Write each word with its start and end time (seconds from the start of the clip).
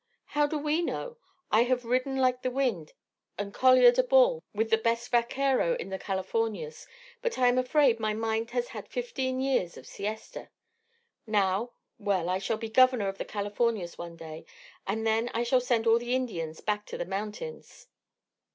How 0.33 0.47
do 0.47 0.57
we 0.57 0.81
know? 0.81 1.17
I 1.51 1.61
have 1.61 1.85
ridden 1.85 2.15
like 2.15 2.41
the 2.41 2.49
wind, 2.49 2.93
and 3.37 3.53
coliared 3.53 3.99
a 3.99 4.03
bull 4.03 4.41
with 4.51 4.71
the 4.71 4.77
best 4.79 5.11
vaquero 5.11 5.75
in 5.75 5.89
the 5.89 5.99
Californias, 5.99 6.87
but 7.21 7.37
I 7.37 7.47
am 7.47 7.59
afraid 7.59 7.99
my 7.99 8.15
mind 8.15 8.49
has 8.49 8.69
had 8.69 8.87
fifteen 8.87 9.39
years 9.39 9.77
of 9.77 9.85
siesta. 9.85 10.49
Now 11.27 11.73
well, 11.99 12.29
I 12.29 12.39
shall 12.39 12.57
be 12.57 12.67
governor 12.67 13.09
of 13.09 13.19
the 13.19 13.25
Californias 13.25 13.99
one 13.99 14.15
day, 14.15 14.47
and 14.87 15.05
then 15.05 15.29
I 15.35 15.43
shall 15.43 15.61
send 15.61 15.85
all 15.85 15.99
the 15.99 16.15
Indians 16.15 16.61
back 16.61 16.87
to 16.87 16.97
the 16.97 17.05
mountains." 17.05 17.85